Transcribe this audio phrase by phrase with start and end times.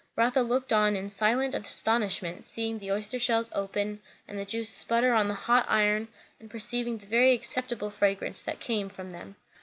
[0.15, 5.13] Rotha looked on in silent astonishment, seeing the oyster shells open, and the juice sputter
[5.13, 6.07] on the hot iron,
[6.39, 9.35] and perceiving the very acceptable fragrance that came from them.